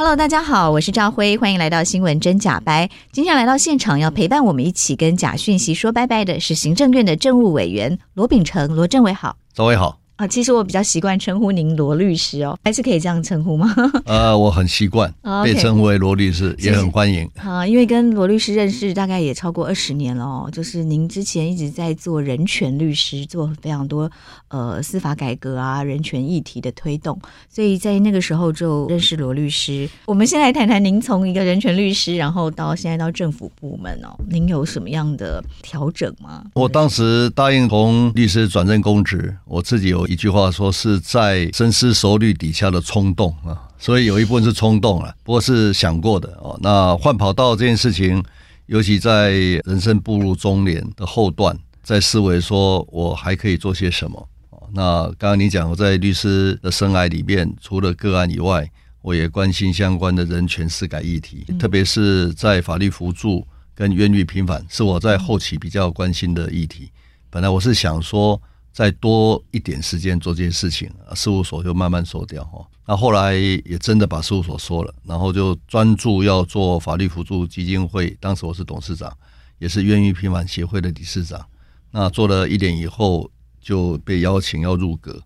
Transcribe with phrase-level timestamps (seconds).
[0.00, 2.88] Hello，大家好，我是赵辉，欢迎来到新闻真假掰。
[3.12, 9.98] 今天来到现场要陪伴我们一起跟假讯息说拜拜的是行政院的政务委员罗秉成，罗政委好，赵辉好。
[10.20, 13.74] 啊，其实我比较习惯称呼您罗律师哦，还是可以这样称呼吗？
[14.04, 15.10] 呃，我很习惯
[15.42, 17.26] 被称呼为罗律师，也很欢迎。
[17.36, 24.10] 啊，因为跟罗律师认识大概也超过二十年了哦，就是您之前一直在做人权律师，做非常多
[24.48, 29.88] 呃司法改革啊、人权议题的推动，所以在那个时候就认识罗律师。
[30.04, 36.44] 我们先来谈谈您从一个人权律师，然后到现在到政府部门哦，您有什么样的调整吗？
[36.52, 40.06] 我当时答应从律师转正公职，我自己有。
[40.10, 46.58] 一句话说是在深思熟虑底下的冲动啊，所以有一部分是冲动了，不过是想过的哦。
[46.60, 48.20] 那换跑道这件事情，
[48.66, 54.28] 尤其在人生步入中年的后段，在思维说我还可以做些什么。
[54.74, 58.68] 那刚刚你讲我在律师的生涯里面，除了个案以外，
[59.02, 66.90] 我也关心相关的人权司改议题，特别是在法律扶助跟冤狱平反，是我在后期比较关心的议题。
[67.30, 68.42] 本来我是想说。
[68.72, 72.64] 再多一点时间做这些事情，事务所就慢慢收掉哈。
[72.86, 78.16] 那后来也真的把事务所收了，然后就专注要做法律辅助基金会。
[78.20, 79.12] 当时我是董事长，
[79.58, 81.44] 也是冤狱平反协会的理事长。
[81.90, 85.20] 那做了一年以后，就被邀请要入阁。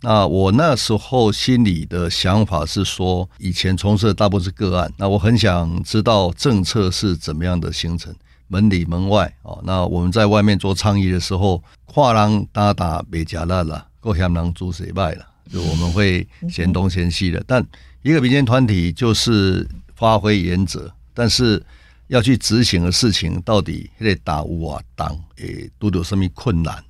[0.00, 8.14] 那我那时候心里的想法是说，以前从事的大部分是个案，那我很想知道政策是怎么样的形成。
[8.48, 15.26] 门里门外哦，那我们在外面做倡议的时候，跨栏打打没加辣了，够向狼猪谁败了？
[15.52, 17.42] 就我们会嫌东嫌西的。
[17.46, 17.64] 但
[18.02, 21.62] 一个民间团体就是发挥原则，但是
[22.08, 26.82] 要去执行的事情，到底得打乌啊当诶，都有什么困难？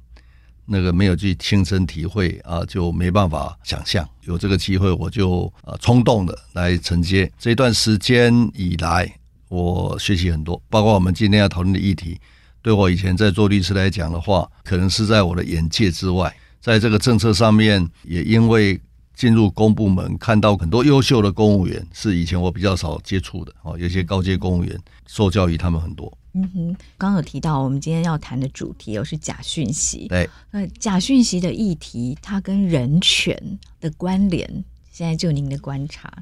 [0.70, 4.06] 那个没有去亲身体会啊，就没办法想象。
[4.24, 9.10] 有这个机会，我就啊冲动的来承接这段时间以来。
[9.48, 12.20] 我学习很多，包括我们今天要讨论的议题，
[12.62, 16.34] 对我以前在做律师来讲的话，可能是在我的眼界之外。
[16.60, 18.78] 在这个政策上面，也因为
[19.14, 23.78] 进入公部门，看到很多优秀的公务员，是以前我比较少接触的哦。
[23.78, 26.12] 有些高阶公务员受教育，他们很多。
[26.34, 30.06] 嗯哼，刚刚有提到我们今天要谈的主题，又是假讯息。
[30.08, 36.12] 对，那假讯息的议题，它跟人权的关联，现在就您的观察，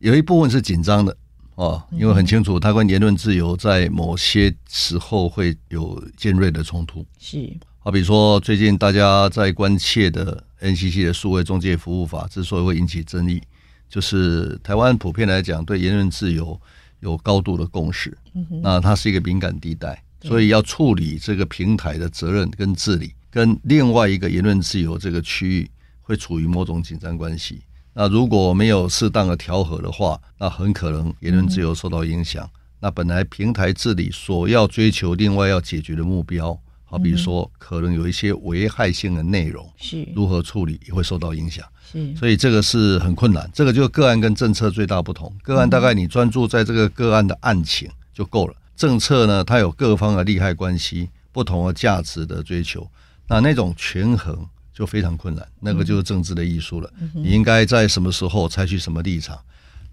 [0.00, 1.16] 有一部分是紧张的。
[1.56, 7.06] 哦，因为很清楚，他跟言论自由在某些时候会有尖锐的冲突。
[7.18, 13.40] 是，好比说最近大家在关切的 NCC 的数位中介服务法之所以会引起争议，
[13.88, 16.60] 就是台湾普遍来讲对言论自由
[17.00, 18.16] 有高度的共识。
[18.62, 25.70] 那它是一个敏感地带，所以要处理这个平台的责任跟治理，跟另外一个言论自由这个区域
[26.00, 27.62] 会处于某种紧张关系。
[27.94, 32.44] 那如果没有适当的调和的话，那很可能言论自由受到影响。
[32.44, 32.50] 嗯、
[32.80, 41.64] 那本来平台治理所要追求、另外要解决的目标，好比说可能有一些危害性的内容，是如何处理也会受到影响。
[41.92, 43.48] 是，所以这个是很困难。
[43.54, 45.32] 这个就是个案跟政策最大不同。
[45.42, 48.54] 个案大概你专注在这个个案的案情就够了。
[48.74, 52.90] 政策呢，它有各方的利害关系、不同的价值的追求，
[53.28, 54.44] 那那种权衡。
[54.74, 56.92] 就非常困难，那个就是政治的艺术了。
[57.14, 59.38] 你应该在什么时候采取什么立场，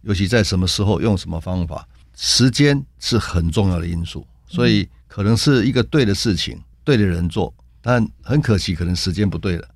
[0.01, 1.87] 尤其在什么时候用什么方法，
[2.17, 4.25] 时间是很重要的因素。
[4.47, 9.67] 所以可能是一个对的事情，对的人做，但很可惜，可能时间不对了，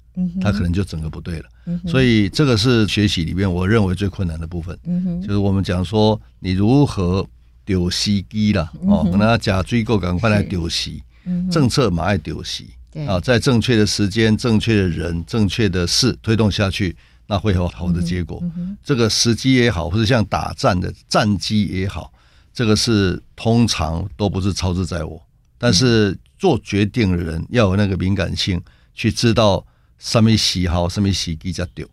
[0.42, 1.46] 他可能就整个不对了。
[1.88, 4.78] 所以这个是学习里面我认为最困难的部分。
[5.22, 7.26] 就是我们讲说，你如何
[7.64, 11.04] 丢西机了哦，可能要假追购，赶快来丢西，
[11.52, 12.72] 政策马爱丢西。
[13.08, 16.96] 啊，在正确的时间、正确的人、正确的事推动下去，
[17.28, 18.40] 那会有好的结果。
[18.42, 22.14] 嗯嗯、这个时机也好，或者像打仗的战机也好，
[22.54, 25.22] 这个是通常都不是操之在我。
[25.58, 28.62] 但是做决定的人要有那个敏感性，
[28.94, 29.66] 去知道
[29.98, 31.86] 什么喜好、什么时机才对。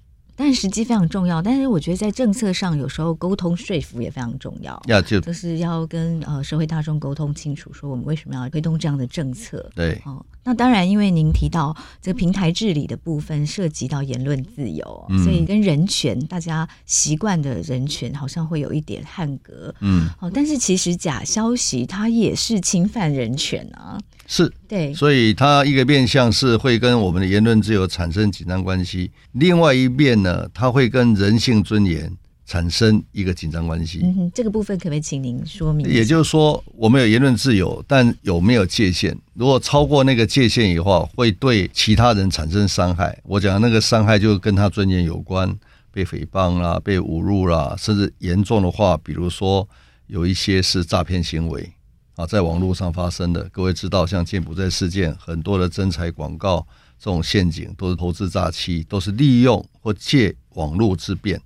[0.43, 1.41] 但是时机非常重要。
[1.41, 4.83] 但是我觉得在政策上，有时候沟通说服也非常重要。
[4.89, 9.71] 要就就是要跟呃社会大众沟通清楚，说我们为什么要推动这样的政策。
[9.77, 19.73] 对，哦，那当然，因为您提到这个平台治理的部分涉及到言论自由，嗯、所以跟人权大家习惯的人权好像会有一点汉格。
[19.79, 23.97] 嗯，哦，但是其实假消息它也是侵犯人权啊。
[24.32, 32.11] 是对，所以它一个面向是会跟我们的言论自由产生紧张关系，另外一面呢，它会跟人性尊严
[32.46, 34.00] 产生一个紧张关系。
[34.02, 35.87] 嗯哼，这个部分可不可以请您说明？
[35.87, 39.14] 也就是说，我们有言论自由，但有没有界限？
[39.34, 43.14] 如果超过那个界限以后，会对其他人产生伤害。
[43.25, 45.55] 我讲的那个伤害就跟他尊严有关，
[45.93, 49.69] 被诽谤啦，被侮辱啦，甚至严重的话，比如说
[50.06, 51.70] 有一些是诈骗行为。
[52.14, 56.67] 啊，在网络上发生的，各位知道，像柬埔寨事件，很多的真财广告
[56.99, 61.41] 这种陷阱，都是投资诈欺，都是利用或借网络之便。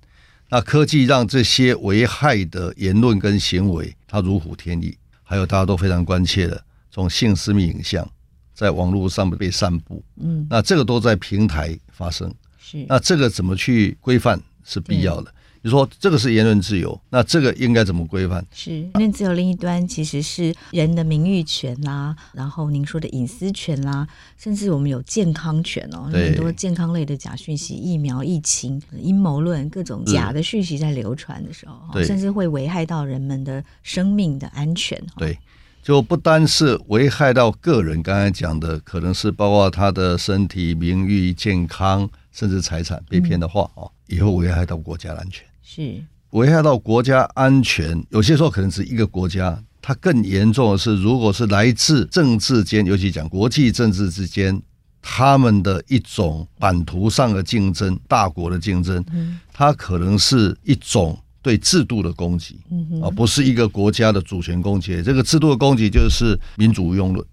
[0.49, 4.97] 那科技让这些危害的言论跟行为，它如虎添翼。
[5.23, 6.55] 还有大家都非常关切的，
[6.89, 8.09] 这种性私密影像
[8.53, 12.33] 在网络上被散布，嗯，那这个都在平台发生。
[12.57, 15.33] 是，那这个怎么去规范是必要的。
[15.67, 18.41] 你说这个是言论自由，那这个应该怎么规范？
[18.53, 34.97] 是言论自由另一端其实是人的名誉权啦，然后您说的隐私权啦，甚至我们有健康权哦，很多健康类的假讯息、疫苗、疫情、阴谋论各种假的讯息在流传的时候，甚至会危害到人们的生命的安全。
[35.17, 35.37] 对，
[35.83, 45.45] 就不单是危害到个人，刚才讲的可能是包括他的身体、名誉、健康，甚至财产被骗的话哦，也会危害到国家安全。
[45.69, 54.61] 是危害到国家安全，有些时候可能是一个国家，它更严重的是，如果是来自政治间，尤其讲国际政治之间，
[55.01, 59.03] 他们的一种版图上的竞争，大国的竞争，
[59.51, 62.57] 它可能是一种对制度的攻击，
[63.03, 65.03] 而不是一个国家的主权攻击。
[65.03, 67.25] 这个制度的攻击就是民主庸论，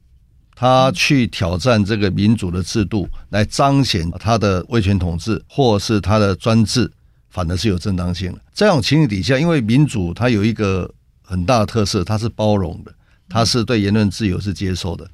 [0.57, 6.91] 他去挑战这个民主的制度，来彰显他的威权统治，或是他的专制。
[7.35, 8.39] 反而是有正当性的。
[8.55, 10.89] 这种情形底下，因为民主它有一个
[11.21, 12.95] 很大的特色，它是包容的，
[13.29, 15.05] 它是对言论自由是接受的。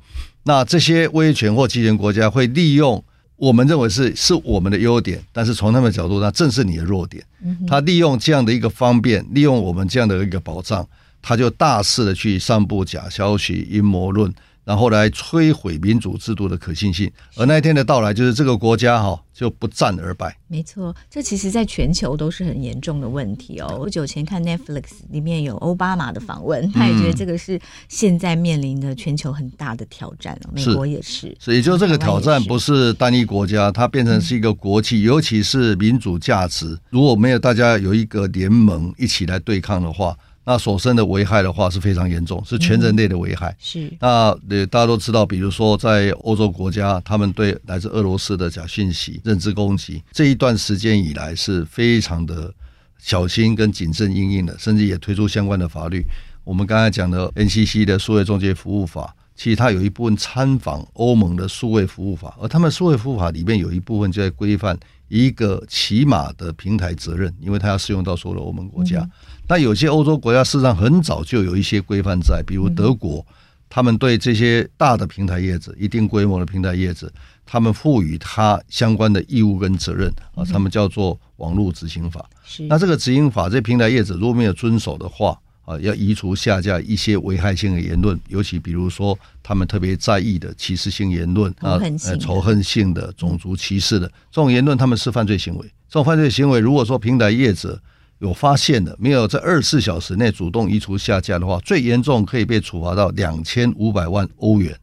[0.42, 3.02] 那这些威权或集权国家会利用
[3.36, 7.24] 我们认为是是我们的优点，但是从他们的角度，那正是你的弱点。
[7.66, 10.86] 他利用这样的一个方便，利用我们这样的一个保障，
[11.22, 14.30] 他就大肆的去散布假消息、阴谋论。
[14.70, 20.38] 然后来摧毁民主制度的可信性，而那一天的到来，就是这个国家哈就不战而败。
[20.46, 23.80] 没错，这其实在全球都是很严重的问题哦。
[23.82, 30.38] 不久前看 Netflix 里面有奥巴马的访问，他也觉得这个是现在面临的全球很大的挑战。
[30.52, 40.16] 美国也是，所以就这个挑战不是单一国家，它变成是一个国际，尤其是民主价值，如果没有大家有一个联盟一起来对抗的话。
[40.50, 43.50] 那所生的危害的话是非常严重，是全人类的危害。
[43.50, 52.52] 嗯、是那呃，大家都知道，比如说在欧洲国家，他们对来自俄罗斯的假讯息认知攻击，这一段时间以来是非常的
[52.98, 56.04] 小心跟谨慎应应的，甚至也推出相关的法律。
[56.42, 64.76] 我们刚才讲的 NCC 的数位中介服务法，其实它有一部分参访欧盟的数位服务法，而他们数位服务法里面有一部分就在规范
[65.06, 68.98] 一个起码的平台责任，因为它要适用到所有的欧盟国家。
[68.98, 69.10] 嗯
[69.50, 73.26] 那有些欧洲国家事实上很早就有一些规范在，比如德国，
[73.68, 77.12] 他们对这些大的平台业者、一定规模的平台业者，
[77.44, 82.24] 他们赋予他相关的义务跟责任啊，他们叫做网络执行法。
[82.68, 91.76] 那这个执行法，这平台业者如果没有遵守的话啊，要移除下架一些危害性的言论，尤其比如说他们特别在意的歧视性言论啊、
[92.20, 95.66] 仇恨性的、种族歧视的这种言论，他们是犯罪行为。
[95.88, 97.82] 这种犯罪行为，如果说平台业者
[98.20, 104.78] 有发现的，没有在二十四小时内主动移除下架的话，最严重可以被处罚到两千五百万欧元。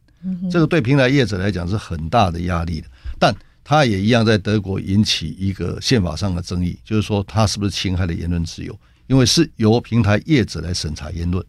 [0.50, 2.88] 这个对平台业者来讲是很大的压力的。
[3.16, 8.76] 但他也一样在德国引起一个宪法上的争议，就是说他是不是侵害了言论自由？
[9.06, 11.44] 因为是由平台业者来审查言论。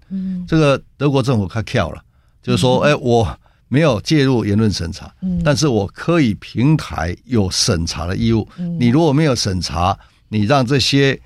[0.48, 2.00] 这个德国政府开窍了，
[2.44, 3.36] 就是说，哎，我
[3.68, 5.12] 没有介入言论审查，
[5.44, 8.48] 但是我可以平台有审查的义务。
[8.80, 11.20] 你如果没有审查，你让这些。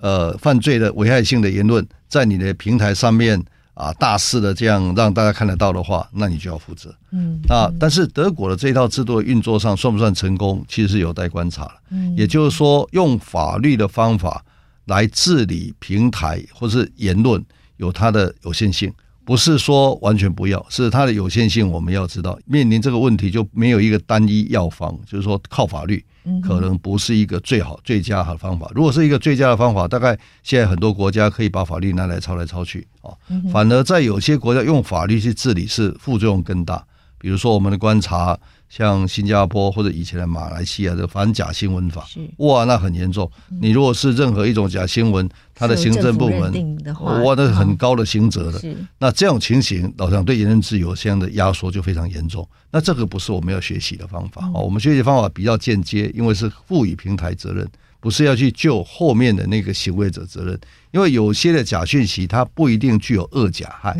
[0.00, 3.42] 呃，犯罪的危害性的言论在你的平台上面
[3.74, 6.94] 啊，大肆的这样让大家看得到的话，那你就要负责。
[7.12, 11.74] 嗯，啊但是德国的这一套制度的运作上算不算成功，其实是有待观察了。
[11.90, 14.44] 嗯，也就是说，用法律的方法
[14.86, 17.42] 来治理平台或是言论，
[17.76, 18.92] 有它的有限性。
[19.22, 22.36] 不是说完全不要，是它的有限性，我们要知道。
[22.46, 26.04] 面临这个问题，就没有一个单一药方，就是说靠法律，
[26.42, 28.70] 可能不是一个最好、最佳的方法。
[28.74, 33.10] 如果是一个最佳的方法，大概现在很多国家可以把法律拿来抄来抄去啊。
[33.52, 36.84] 反而在有些国家用法律去治理是副作用更大。
[37.20, 38.36] 比如说我们的观察。
[38.70, 43.28] 像新加坡或者以前的马来西亚的反假新闻法，哇，那很严重。
[43.60, 48.60] 你如果是任何一种假新闻，它的行政部门，哇，那是很高的刑责的。
[49.00, 52.48] 那这种情形，老实讲对言论自由相应的压缩就非常严重。
[52.70, 54.48] 那这个不是我们要学习的方法。
[54.54, 57.68] 哦，我们学习方法比较间接，因为是赋予平台责任，
[58.00, 60.58] 不是要去救后面的那个行为者责任。
[60.90, 63.96] 因为有些的假讯息，它不一定具有恶假害。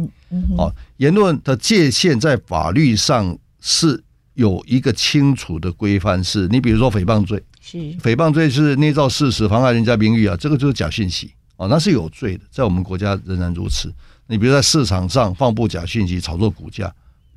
[0.58, 4.02] 哦，言论的界限在法律上是。
[4.34, 13.92] 有一个清楚的规范，是你比如说诽谤罪，是诽谤罪是捏造事实、妨碍人家名誉啊，这个就是假讯息哦，那是有罪的，在我们国家仍然如此。
[14.28, 16.90] 你比如在市场上放布假讯息、炒作股价，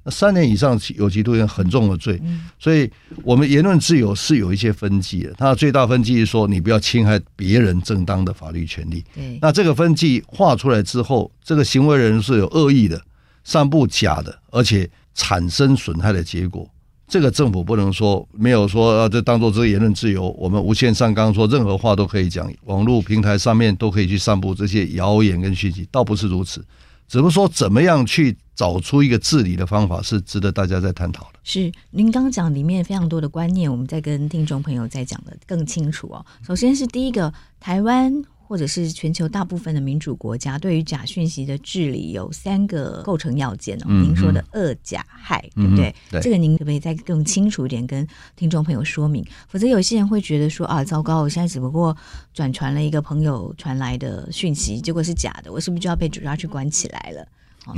[0.03, 2.22] 那三年以上有期徒刑很重的罪。
[2.60, 2.89] 所以，
[3.24, 9.03] 我们言论自由是有一些分际的，它的最大分际是说，你不要侵害别人正当的法律权利。
[9.41, 13.01] 那这个分际画出来之后，这个行为人是有恶意的，
[13.43, 16.69] 散布假的，而且产生损害的结果。
[17.05, 26.65] 这个政府不能说没有说啊，这当做这个言论自由，我们无限上纲说任何话都可以讲，网络平台上面都可以去散布这些谣言跟讯息，倒不是如此，
[27.13, 31.34] 只不过说怎么样去找出一个治理的方法，是值得大家在探讨的。
[31.43, 36.25] 是您刚刚讲里面非常多的观念，我们在跟听众朋友在讲的更清楚哦。
[36.43, 38.24] 首先是第一个，台湾。
[38.47, 43.85] 或者是全球大部分的民主国家对于假讯息的治理有三个构成要件哦。
[43.88, 45.93] 您说的恶假害，对不对？
[46.21, 49.25] 这个您可不可以再更清楚一点跟听众朋友说明？
[49.47, 51.95] 否则有些人会觉得说啊，糟糕，我现在只不过
[52.33, 57.27] 转传了一个朋友传来的讯息，结果是假的，我是不是就要被主抓去关起来了？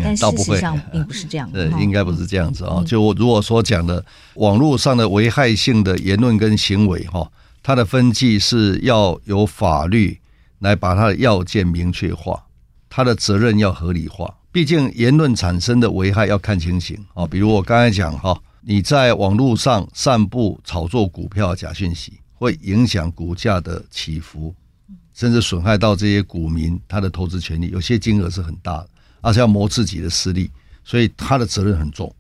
[0.04, 2.84] 但事实上并不是这样， 对，应该不是这样子啊。
[2.88, 4.04] 就我如果说讲的
[4.34, 7.32] 网络上的危害性的言论跟行为哈，
[7.62, 10.20] 它的分际是要有法律。
[10.60, 12.44] 来把它的要件明确化，
[12.90, 14.34] 它的责任要合理化。
[14.52, 17.28] 毕竟言论产生的危害要看情形啊。
[17.28, 24.56] 比如我刚才讲哈，你在网络上散布炒作股票假讯息，会影响股价的起伏，
[25.14, 27.70] 甚至损害到这些股民他的投资权利。
[27.70, 28.90] 有些金额是很大的，
[29.22, 30.50] 而且要谋自己的私利，
[30.84, 32.14] 所以他的责任很重。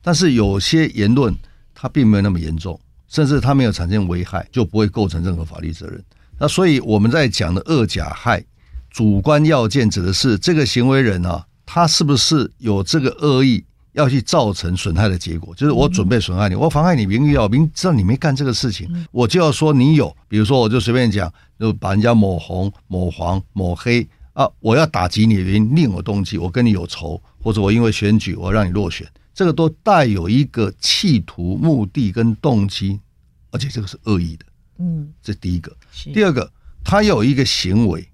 [0.00, 1.36] 但是有些言论
[1.74, 6.02] 它并没有那么严重，甚至它没有产生危害，就不会构成任何法律责任。
[6.38, 8.44] 那所以我们在讲的恶假害，
[8.90, 15.54] 主观要件指的是这个行为人啊，他是不是有这个恶意要去造成损害的结果？
[15.54, 20.14] 就是我准备损害你，我妨害你名誉啊，明知道你没干这个事情，我就要说你有。
[20.28, 32.98] 比如说，我就随便讲，就把人家抹红、抹黄、抹黑啊，我要打击你的原因另有动机，我跟你有仇，或者我因为选举我要让你落选，这个都带有一个企图、目的跟动机，
[33.50, 34.46] 而且这个是恶意的。
[34.78, 35.74] 嗯，这第一个。
[36.12, 36.50] 第二个，
[36.84, 38.08] 他有一个行为，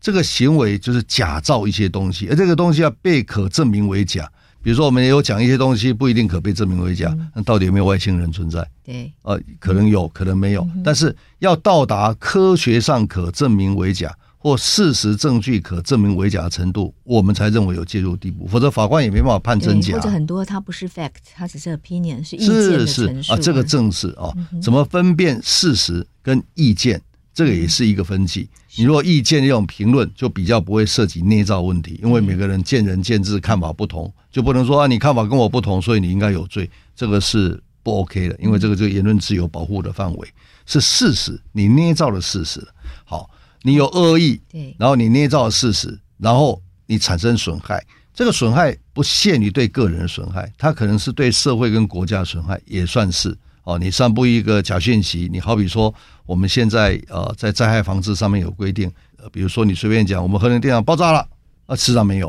[0.00, 4.30] 这个行为就是假造一些东西，而这个东西要被可证明为假。
[4.62, 8.64] 比如说，我们也有讲一些东西不一定可被证明为假，那到底有没有外星人存在？
[8.84, 14.16] 对，呃，可能有，可能没有，但是要到达科学上可证明为假。
[14.42, 19.94] 或事实证据可证明为假的程度，我们才认为有介入地步，否则法官也没办法判真假。
[19.94, 23.32] 或者很多它不是 fact，它只是 opinion，是意见的陈述。
[23.32, 27.00] 啊，这个正是啊，怎么分辨事实跟意见，
[27.32, 28.48] 这个也是一个分歧。
[28.74, 40.28] 你如果意见这种评论，就比较不会涉及捏造问题，因为每个人见仁见智，看法不同，就不能说啊，你看法跟我不同，所以你应该有罪，这个是不 OK 的，因为这个这个言论自由保护的范围
[40.66, 42.60] 是事实，你捏造了事实，
[43.04, 43.30] 好。
[43.62, 47.84] 你有恶意，对，然后你捏造事实，然后你产生损害。
[48.14, 53.78] 这个损害不限于对个人的损害，它可能是对社会跟国家的损害，也算是哦。
[53.78, 55.92] 你散布一个假讯息，你好比说
[56.26, 61.26] 我们现在呃在灾害防治上面有规定，呃，比如说你随便讲，我们核能电厂爆炸了，
[61.64, 62.28] 啊，事实上没有，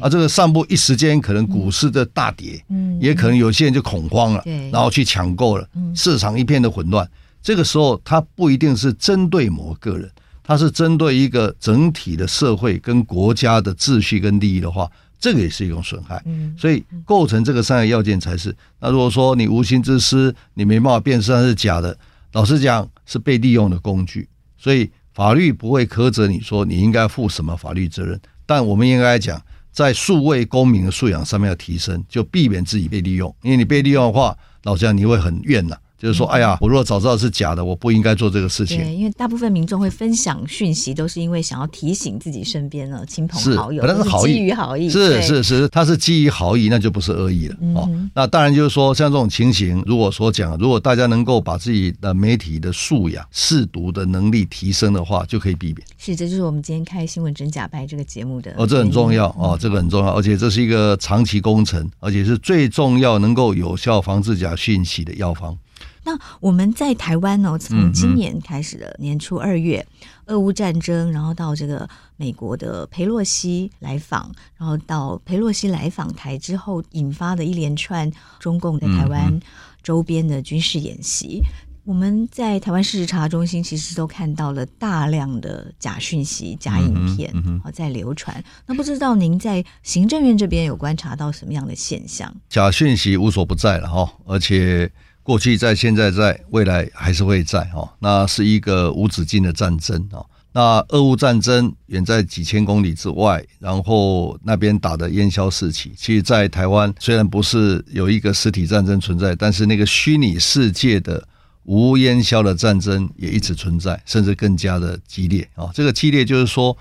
[0.00, 7.08] 啊，这个散布一时间可能股市的大跌，嗯，也可能有些人就恐慌了，对，然后去抢购了，市场一片的混乱。
[7.42, 10.08] 这个时候，它不一定是针对某个人。
[10.46, 16.22] 它是针对一个整体的社会跟国家的秩序跟利益的话，这个也是一种损害。
[16.58, 18.54] 所以构成这个三个要件才是。
[18.78, 21.96] 那如果说你无心之失，你没办法辨识它是假的，
[22.32, 24.28] 老实讲是被利用的工具。
[24.58, 29.40] 所以法律不会苛责你说你应该负什么法律责任，但我们应该讲
[29.72, 33.34] 在数位公民的素养上面要提升，就避免自己被利用。
[33.42, 35.76] 因为你被利用的话，老实讲你会很怨呐。
[36.04, 38.76] 就是说，哎呀，我如果早知道是假的，我不应该做这个事情。
[38.76, 47.90] 对，因为大部分民众会分享讯息，都是因为想要提醒自己身边的亲朋好友，是，是好意，基于好意，是是是，他是基于好意，那就不是恶意了、嗯、哦。
[48.14, 55.86] 那当然就是说，像这种情形，如果说讲，如果大家能够把自己的媒体的素养、识读的能力提升的话，就可以避免。
[55.96, 65.56] 是，这就是我们今天开新闻真假掰这个节目的哦，这很重要哦，这个很重要，而且这是一个长期工程，而且是最重要能够有效防治假讯息的药方。
[66.04, 69.84] 那我们在台湾哦，从今年开始的年初二月，
[70.26, 79.40] 俄乌战争，然后到这个美国的裴洛西来访，然后到裴洛西来访台之后引发的一连串中共在台湾
[79.82, 81.40] 周边的军事演习，
[81.84, 87.32] 我们在台湾事实查中心其实都看到了大量的假讯息、假影片
[87.64, 88.44] 啊在流传。
[88.66, 92.34] 那不知道您在行政院这边有观察到什么样的现象？
[92.50, 94.92] 假讯息无所不在了哈，而且。
[95.24, 97.90] 过去在，现在在，未来还是会在哦。
[97.98, 100.24] 那是一个无止境的战争哦。
[100.52, 105.92] 那俄乌战争远在几千公里之外，然后那边打得烟消四起。
[105.96, 111.26] 其实，在台湾虽然不是有一个实体战争存在，但是那个虚拟世界的
[111.64, 115.70] 无烟消的战争也一直存在，甚至更加的激烈啊。
[115.74, 116.76] 这个激烈就是说，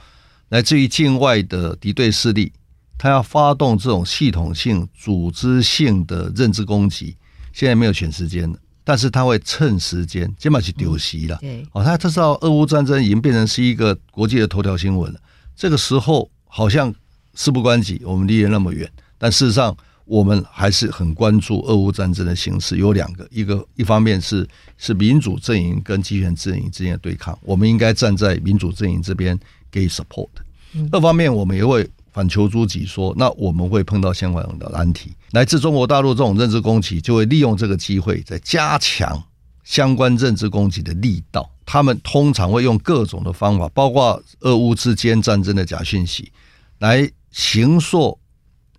[0.49, 2.51] 来自于境外的敌对势力，
[2.97, 7.15] 他要发动这种系统性、组织性的认知攻击。
[7.53, 11.37] 现在没有选时间了，但是他会趁时间，起码去丢席了。
[11.39, 15.19] 对，哦，他他知道俄乌战争已经变成是一个国际的头条新闻了。
[15.55, 16.93] 这个时候好像
[17.35, 22.77] 事不关己，我们离得那么远，但事实上我们还是很关注俄乌战争的形势。
[22.77, 24.45] 有两个，一个一方面是
[24.77, 29.39] 是民主阵营跟集权阵营之间的对抗，我们应该站在民主阵营这边
[29.71, 30.27] 给予 support。
[30.73, 31.87] 嗯二方面我们也会。
[32.13, 35.11] 反求诸己说，那我们会碰到相关的难题。
[35.31, 39.21] 来自中国大陆这种认知攻击，就会利用这个机会，在加强
[39.63, 41.49] 相关认知攻击的力道。
[41.65, 46.31] 他们通常会用各种的方法，包括俄乌之间战争的假讯息，
[46.77, 48.19] 来形塑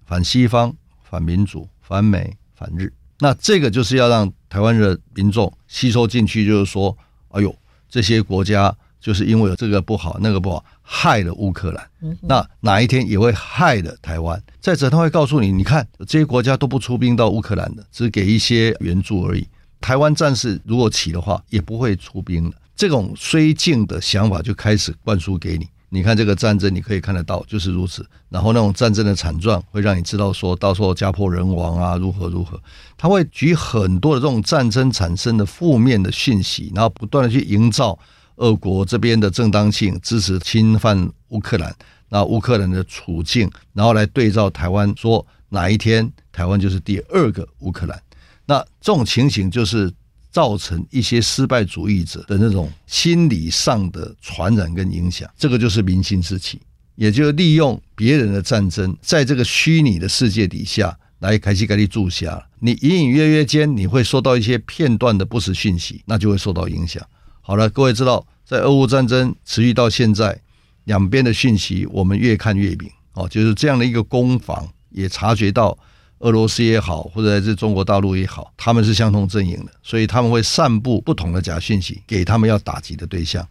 [0.07, 0.73] 反西方、
[1.03, 2.93] 反民主、反美、反日。
[3.19, 6.97] 那这个就是要让台湾的民众吸收进去，就是说，
[7.31, 7.55] 哎呦，
[7.91, 8.75] 这些国家。
[9.01, 11.91] 就是因为有这个不好，那个不好，害了乌克兰。
[12.21, 14.41] 那哪一天也会害了台湾。
[14.61, 19.49] 再者，他会告诉你，你看这些国家都不出兵到乌克兰的，只给一些援助而已。
[19.81, 22.53] 台湾战事如果起的话，也不会出兵了。
[22.77, 25.67] 这种绥靖的想法就开始灌输给你。
[25.89, 28.05] 你看这个战争，你可以看得到就是如此。
[28.29, 32.61] 然后那种战争的惨状，会让你知道说到时候家破人亡啊，如何如何。
[32.97, 37.99] 他会举很多的这种战争产生的负面的讯息，然后不断的去营造。
[38.37, 41.75] 俄国这边的正当性支持侵犯乌克兰，
[42.09, 48.01] 那乌克兰的处境，然后来对照台湾，说哪一天台湾就是第二个乌克兰，
[48.47, 49.93] 那这种情形就是
[50.31, 56.61] 造成一些失败主义者的那种心理上的传染跟影响，这个就是民心之气，
[56.97, 67.01] 也就是利用别人的战争，在这个虚拟的世界底下来开始给你注下，你隐隐约约间你会收到一些片段的不实讯息，那就会受到影响。
[67.47, 70.41] 好了，各位知道，在俄乌战争持续到现在，
[70.85, 75.77] 两边的讯息我们越看越明哦，就是这样的一个攻防，也察觉到
[76.21, 83.47] 俄罗斯也好，或者来自中国大陆也好，他们是相同阵营的，所以他们会散布不同的假讯息给他们要打击的对象，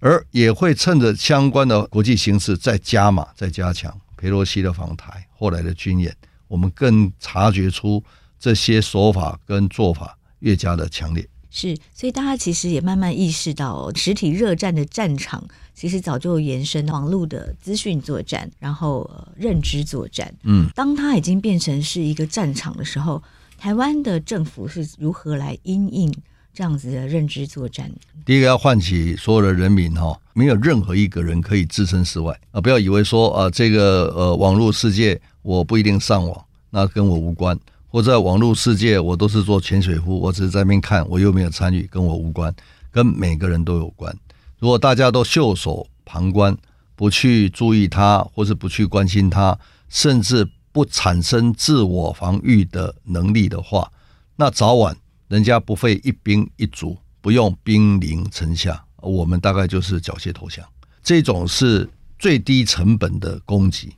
[0.00, 3.90] 而也会趁着相关的国际形势再加码、再加强。
[4.18, 6.14] 佩洛西的访台，后来的军演，
[6.46, 8.04] 我们更察觉出
[8.38, 11.26] 这些手法跟做法越加的强烈。
[11.50, 15.42] 是，所以大家其实也慢慢意识到，哦，实体热战的战场
[15.74, 20.32] 其实早就延伸到网络的资讯作战，然后，呃，认知作战。
[20.44, 23.20] 嗯，当它已经变成是一个战场的时候，
[23.58, 26.14] 台湾的政府是如何来因应
[26.54, 27.90] 这样子的认知作战？
[28.24, 32.60] 第一个要唤起所有的人民哈，没有任何一个人可以置身事外啊！
[32.60, 37.58] 不要以为说啊，这个呃网络世界我不一定上网，那跟我无关。
[37.90, 42.54] 或在网络世界，我都是做潜水夫，我只是在那边看，我又没有参与，跟我无关，
[42.92, 44.16] 跟每个人都有关。
[44.60, 46.56] 如果大家都袖手旁观，
[46.94, 53.90] 不去注意他，或是不去关心他，甚至不产生自我防御的能力的话，
[54.36, 60.64] 那早晚人家不费一兵一卒，不用兵临城下，我们大概就是缴械投降。
[61.02, 61.88] 这种是
[62.20, 63.92] 最低成本的攻击。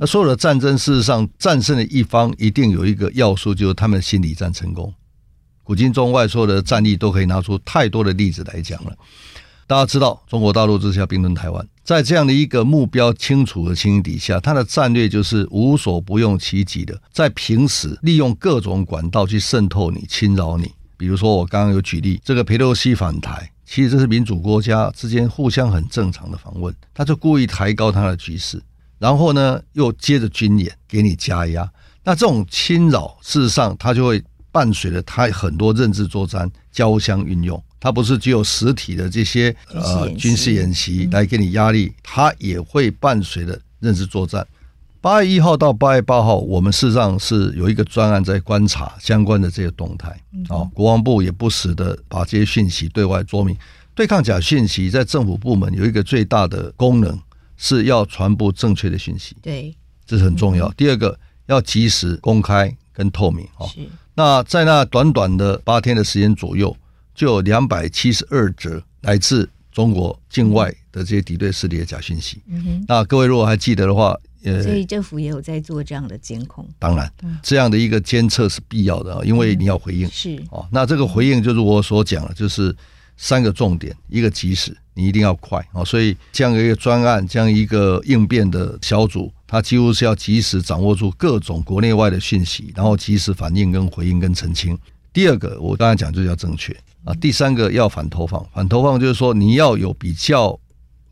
[0.00, 4.92] 那所有的战争，事实上战胜的一方一定有一个要素，就是他们心理战成功。
[5.62, 8.92] 古今中外所有的战例都可以拿出太多的例子来讲了。
[9.66, 28.62] 大家知道，中国大陆这是要并吞台湾，在这样的一个目标清楚的情形底下，他的战略就是无所不用其极的，在平时利用各种管道去渗透你、侵扰你，比如说我刚刚有举例，这个佩洛西访台，其实这是民主国家之间互相很正常的访问，他就故意抬高他的局势，
[28.98, 31.68] 然后呢又接着军演给你加压，
[32.04, 44.46] 那这种侵扰事实上它就会伴随着他很多认知作战、交相运用，它不是只有实体的这些呃军事演习来给你压力，它也会伴随着认知作战。
[45.06, 50.10] 八月一号到八月八号，我们事实上是有一个专案在观察相关的这些动态。
[50.48, 53.56] 哦，国防部也不时的把这些讯息对外说明。
[53.94, 57.16] 对抗假讯息，在政府部门有一个最大的功能，
[57.56, 59.36] 是要传播正确的讯息。
[59.40, 59.72] 对，
[60.04, 60.68] 这是很重要。
[60.72, 61.16] 第二个，
[61.46, 63.46] 要及时、公开跟透明。
[63.58, 63.70] 哦，
[64.16, 66.76] 那在那短短的八天的时间左右，
[67.14, 72.42] 就有两百七十二则来自中国境外的这些敌对势力的假讯息。
[72.88, 74.18] 那各位如果还记得的话。
[74.62, 76.66] 所以政府也有在做这样的监控。
[76.78, 80.08] 当然，这样的一个监测是必要的啊，因为你要回应。
[80.08, 82.74] 是哦，那这个回应就是我所讲的，就是
[83.16, 85.84] 三个重点：一个及时，你一定要快啊。
[85.84, 94.78] 所以这样一个专案，这样一个应变的小组，它几乎是要及时掌握住各种国内外的讯息，然后及时反应、跟回应、跟澄清。
[95.12, 97.12] 第二个，我刚才讲就是要正确啊。
[97.14, 100.58] 第三个要反投放，反投放就是说你要有比较。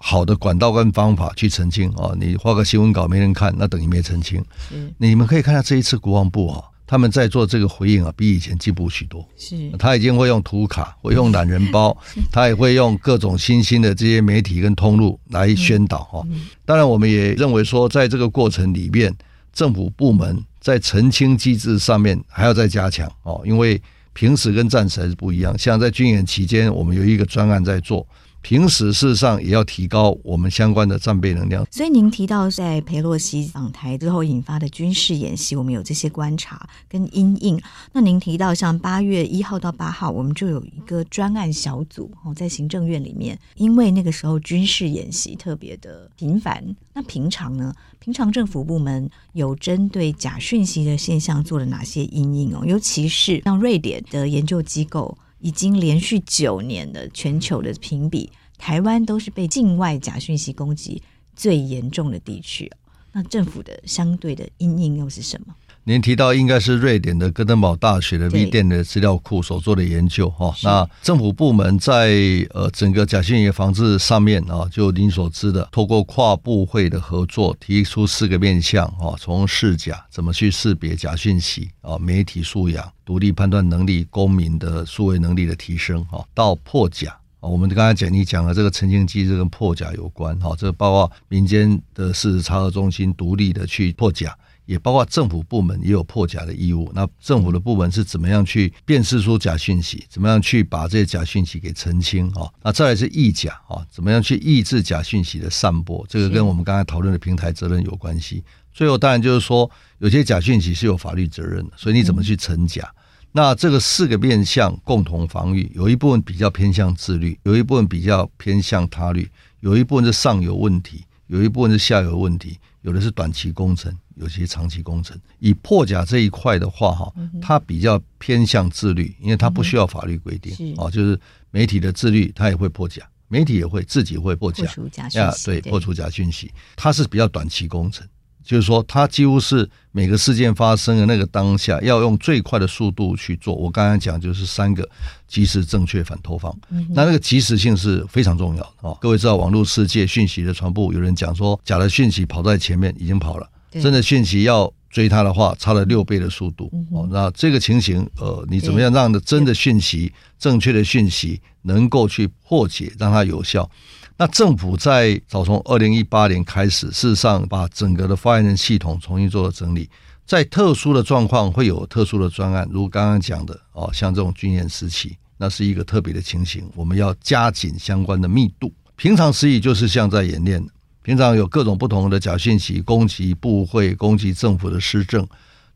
[0.06, 2.12] 好的管道跟方法去澄清啊！
[2.20, 4.38] 你画个新闻稿没人看，那等于没澄清。
[4.68, 9.26] 是，你们可以看到这一次国防部啊，他们在做这个回应啊，比以前进步许多。
[9.38, 11.96] 是，他已经会用图卡，会用懒人包，
[12.30, 16.22] 他也会用各种新兴的这些媒体跟通路来宣导哈。
[16.66, 19.10] 当然，我们也认为说，在这个过程里面，
[19.54, 23.80] 政府部门在澄清机制上面还要再加强哦，因为
[24.12, 25.56] 平时跟战时还是不一样。
[25.56, 28.06] 像在军演期间，我们有一个专案在做。
[28.44, 31.66] 平时事实上也要提高我们相关的战备能量。
[31.70, 37.58] 所以您提到在裴洛西访台之后引发的军事演习，我们有这些观察跟因应。
[37.92, 46.62] 那您提到像八月一号到八号，我们就有一个专案小组哦，在行政院里面，因为那个时候军事演习特别的频繁。
[46.92, 47.74] 那平常呢？
[47.98, 52.62] 平常政府部门有针对假讯息的现象做了哪些因应哦？
[52.66, 55.16] 尤其是像瑞典的研究机构。
[55.44, 61.02] 已经连续九年的全球的评比，台湾都是被境外假讯息攻击
[61.36, 62.72] 最严重的地区。
[63.12, 65.54] 那政府的相对的阴影又是什么？
[65.86, 70.54] 您提到应该是瑞典的哥登堡大学的 V 电的资料库所做的研究哈。
[70.62, 72.08] 那政府部门在
[72.54, 94.34] 呃整个假讯息防治上面啊，就您所知的，透过跨部会的合作，提出四个面向啊，从识假怎么去识别假讯息啊，媒体素养、独立判断能力、公民的数位能力的提升啊，到破假啊，我们刚才讲你讲了这个澄清机制跟破假有关哈，这包括民间的事实查核中心独立的去破假。
[94.66, 96.90] 也包括政府部门也有破假的义务。
[96.94, 100.04] 那政府的部门是怎么样去辨识出假讯息？
[100.08, 102.28] 怎么样去把这些假讯息给澄清？
[102.30, 106.04] 啊，那再来是抑假啊，怎么样去抑制假讯息的散播？
[106.08, 108.42] 这个跟我们刚才讨论的平台责任有关系。
[108.72, 112.92] 最后当然就是说，有些假讯息是有法律责任的，所以你怎么去惩假？
[113.36, 123.92] 那这个四个面向共同防御，有一部分比较偏向自律，有一部分比较偏向他律，有一部分是上游问题，有一部分是下游问题，有的是短期工程。
[124.14, 131.18] 有些长期工程，以破甲这一块的话，哈，它比较偏向自律，因为它不需要法律规定，哦，就是
[131.50, 134.64] 媒体的自律，它也会破甲，媒体也会自己会破假，
[135.12, 138.06] 呀，对，破除假讯息，它是比较短期工程。
[138.44, 143.54] 就是说，它几乎是每个事件发生的那个当下，要用最快的速度去做。
[143.54, 144.86] 我刚才讲就是三个
[145.26, 146.54] 及时、正确、反投放。
[146.90, 148.98] 那那个及时性是非常重要的哦。
[149.00, 153.48] 各位知道，网络世界讯息的传播，有人讲说，假的讯息跑在前面已经跑了，
[153.82, 157.06] 真的讯息要追它的话，差了六倍的速度哦。
[157.10, 163.68] 那这个情形，呃，你怎么样让的真的讯息、正确的讯息能够去破解，让它有效？
[164.16, 169.90] 那政府在早从二零一八年开始，事实上把整个的发言人系统重新做了整理。
[170.24, 178.72] 在特殊的状况会有特殊的专案，如刚刚讲的哦，像这种军演时期，那是一个特别的情形，我们要加紧相关的密度。
[178.96, 180.64] 平常时宜就是像在演练，
[181.04, 185.24] 平常有各种不同的假讯息攻击部会、攻击政府的施政，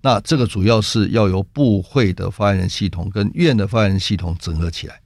[0.00, 5.00] 那这个主要是要由部会的发言人系统跟院的发言人系统整合起来，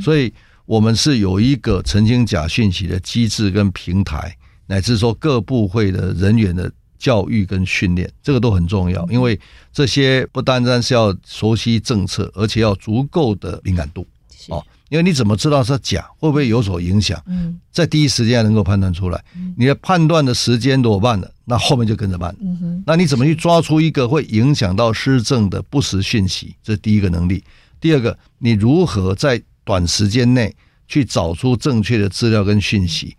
[0.00, 0.32] 所以。
[0.66, 4.36] 我们是有一个澄清假讯息的机制跟平台，
[4.66, 9.06] 乃至说各部会的人员的教育跟训练，这个都很重要。
[9.08, 9.38] 因为
[9.72, 14.04] 这些不单单是要熟悉政策，而且要足够的敏感度
[14.48, 14.60] 哦。
[14.88, 17.20] 因为你怎么知道是假，会不会有所影响？
[17.26, 19.24] 嗯，在第一时间能够判断出来，
[19.56, 22.34] 你的判断的时间多慢了，那后面就跟着慢。
[22.40, 26.54] 嗯哼，那你怎么去抓出一个会影响到施政的不实讯息？
[26.62, 27.42] 这是第一个能力。
[27.80, 30.54] 第二个，你如何在短时间内
[30.86, 33.16] 去找出正确的资料跟讯息，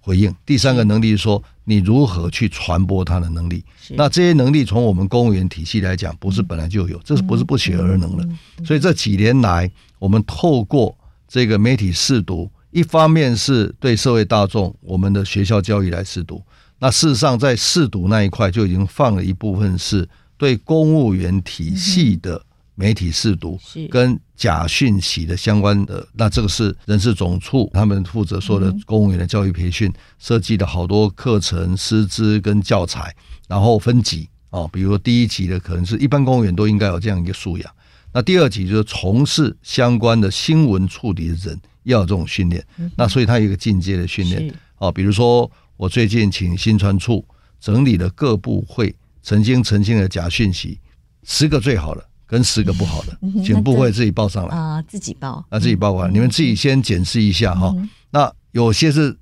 [0.00, 0.34] 回应。
[0.44, 3.64] 第三个能力是说，你如何去传播它的能力。
[3.90, 8.28] 那这些能力从我们公务员体系来讲，不是本来就有，这是不是不学而能的？
[8.64, 10.96] 所以这几年来，我们透过
[11.34, 16.40] 这个媒体试读，一方面是对社会大众、我们的学校教育来试读。
[16.78, 22.40] 那事实上，在试读那一块就已经放了一部分是对公务员体系的
[22.76, 23.58] 媒体试读，
[23.90, 26.06] 跟假讯息的相关的。
[26.12, 33.12] 那这个是人事总处他们负责说的公务员的教育培训，设计的好多课程、师资跟教材，
[33.48, 37.68] 然后分级啊，比如说第一级的可能是一般公务员都应该有这样一个素养，
[38.14, 42.64] 那第二级就是从事相关的新闻处理的人要有这种训练，
[42.96, 45.50] 那所以他有一个进阶的训练啊，比如说。
[45.76, 47.26] 我最近请新传处
[47.60, 50.78] 整理了各部会曾经澄清的假讯息，
[51.24, 57.74] 十个最好的跟十个不好的，请部会自己报上来啊，自己报啊，自己报完，你们自己先检视一下哈。
[58.12, 59.14] 那有些是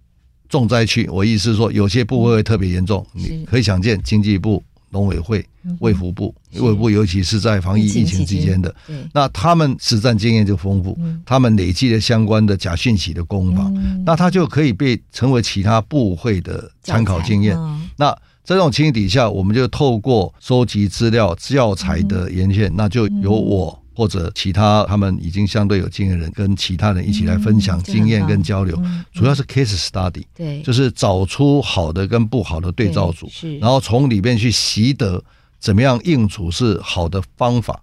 [0.47, 4.63] 重灾区，我意思是说，有些部会会特别严重，你可以想见经济部。
[4.93, 5.45] 农委会、
[5.81, 8.73] 卫福部、卫福部，尤其是在防疫疫情期间的，
[9.13, 13.75] 那他们实战经验就丰富，他们累积了相关的假讯息的攻防，
[14.05, 17.59] 那他就可以被成为其他部会的参考经验。
[17.97, 18.11] 那
[18.45, 23.82] 在这种情形底下，我们就透过收集资料、教材的沿线，那就由我。
[23.95, 28.81] 或者其他他们已经相对有经验的人，跟其他人一起来分享经验跟交流，
[29.13, 35.23] 主要是 case study，对，就是找出好的跟不好的对照组，然后从里面去习得
[35.59, 37.83] 怎么样应处是好的方法，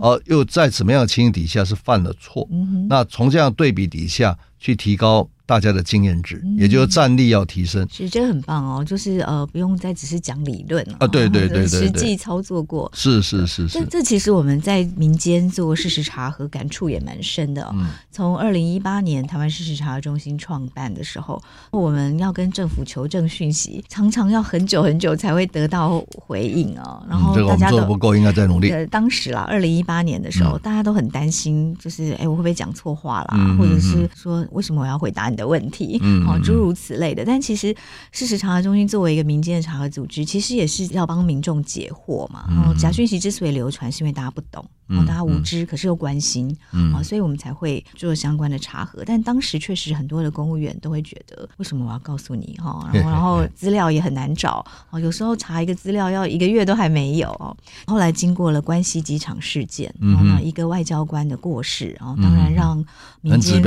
[0.00, 2.48] 而又在怎么样的情形底下是犯了错，
[2.88, 5.28] 那从这样对比底下去提高。
[5.50, 7.84] 大家的经验值，也就是战力要提升。
[7.90, 12.88] 其实这个很棒哦，就是呃，不用再只是讲理论了啊，对对对对，实际操作过。
[12.94, 13.80] 是是是是。
[13.80, 17.74] 这这其实我们在民间做事实查核，感触也蛮深的哦。
[18.12, 27.04] 从二零一八年台湾事实查核中心创办的时候，我们要跟政府求证讯息，常常要很久很久才会得到回应哦。
[27.10, 28.72] 然后大家都不够，应该再努力。
[28.88, 33.56] 当时啦，二零一八年的时候，大家都很担心，就是哎，我会不会讲错话啦？
[33.58, 35.39] 或者是说，为什么我要回答你？
[35.40, 37.24] 的问题，好，诸如此类的。
[37.24, 37.74] 但其实
[38.12, 42.44] 事实查核中心作为一个民间的查核组织，其实也是要帮民众解惑嘛。
[42.48, 46.54] 然后假讯息之所以流传，是因为大家不懂，哦大家无知，可是又关心，
[46.94, 49.02] 啊，所以我们才会做相关的查核。
[49.04, 52.56] 但当时确实很多的公务员都会觉得，为什么我要告诉你？
[52.62, 57.56] 哈， 然后然后资料也很难找，哦，有时候查一个资料要一个月都还没有。
[57.86, 62.76] 后来经过了关西机场事件，然后呢，一个外交官的过世，然后当然让
[63.20, 63.62] 民间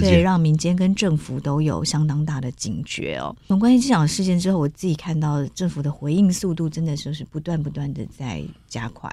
[0.00, 3.34] 对让民间跟政府都有相当大的警觉哦。
[3.46, 9.08] 从关于机场事件之后，我自己看到政府的回应速度真的就是不断不断的在加快。